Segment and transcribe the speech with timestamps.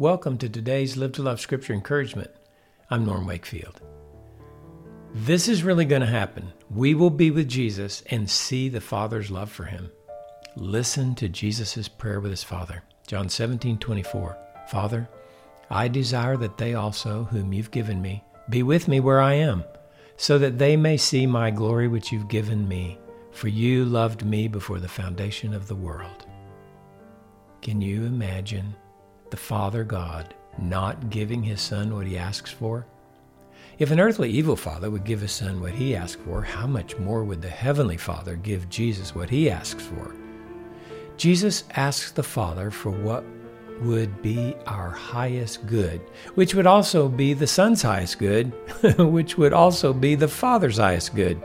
[0.00, 2.30] Welcome to today's Live to Love Scripture Encouragement.
[2.88, 3.82] I'm Norm Wakefield.
[5.12, 6.54] This is really going to happen.
[6.70, 9.90] We will be with Jesus and see the Father's love for him.
[10.56, 12.82] Listen to Jesus' prayer with his Father.
[13.06, 14.38] John 17, 24.
[14.70, 15.06] Father,
[15.68, 19.64] I desire that they also, whom you've given me, be with me where I am,
[20.16, 22.98] so that they may see my glory which you've given me,
[23.32, 26.24] for you loved me before the foundation of the world.
[27.60, 28.74] Can you imagine
[29.30, 32.86] the Father God not giving his Son what he asks for?
[33.80, 36.98] If an earthly evil father would give his son what he asks for, how much
[36.98, 40.14] more would the heavenly Father give Jesus what he asks for?
[41.16, 43.24] Jesus asks the Father for what
[43.80, 46.02] would be our highest good,
[46.34, 48.52] which would also be the Son's highest good,
[48.98, 51.42] which would also be the Father's highest good.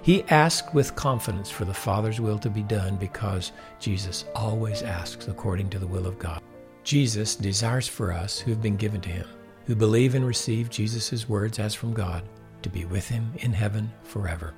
[0.00, 5.28] He asked with confidence for the Father's will to be done because Jesus always asks
[5.28, 6.40] according to the will of God.
[6.86, 9.26] Jesus desires for us who have been given to him,
[9.66, 12.22] who believe and receive Jesus' words as from God,
[12.62, 14.54] to be with him in heaven forever.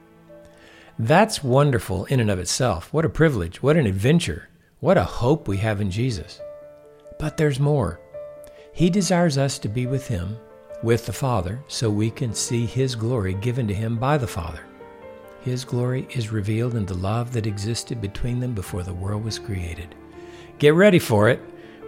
[0.98, 2.92] That's wonderful in and of itself.
[2.92, 6.39] What a privilege, what an adventure, what a hope we have in Jesus.
[7.19, 7.98] But there's more.
[8.74, 10.36] He desires us to be with Him,
[10.83, 14.61] with the Father, so we can see His glory given to Him by the Father.
[15.41, 19.39] His glory is revealed in the love that existed between them before the world was
[19.39, 19.95] created.
[20.58, 21.41] Get ready for it.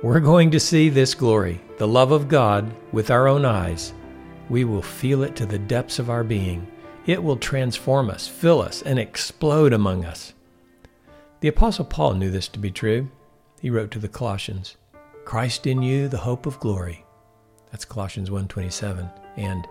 [0.03, 3.93] We're going to see this glory, the love of God, with our own eyes.
[4.49, 6.67] We will feel it to the depths of our being.
[7.05, 10.33] It will transform us, fill us, and explode among us.
[11.41, 13.11] The Apostle Paul knew this to be true.
[13.61, 14.79] He wrote to the Colossians,
[15.27, 17.05] Christ in you, the hope of glory.
[17.71, 19.11] That's Colossians 1:27.
[19.37, 19.69] And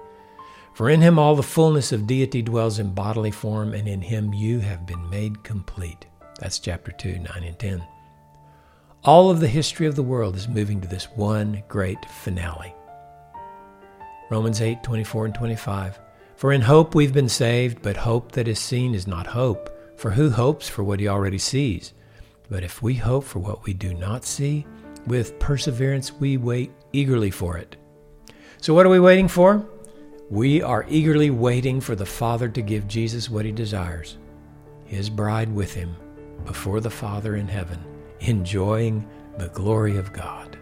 [0.75, 4.31] for in him all the fullness of deity dwells in bodily form, and in him
[4.35, 6.05] you have been made complete.
[6.39, 7.83] That's chapter 2, 9 and 10.
[9.05, 12.73] All of the history of the world is moving to this one great finale.
[14.29, 15.99] Romans 8, 24 and 25.
[16.35, 19.69] For in hope we've been saved, but hope that is seen is not hope.
[19.97, 21.93] For who hopes for what he already sees?
[22.49, 24.67] But if we hope for what we do not see,
[25.07, 27.77] with perseverance, we wait eagerly for it.
[28.59, 29.65] So, what are we waiting for?
[30.29, 34.17] We are eagerly waiting for the Father to give Jesus what he desires
[34.85, 35.95] his bride with him
[36.45, 37.79] before the Father in heaven,
[38.21, 39.07] enjoying
[39.37, 40.57] the glory of God.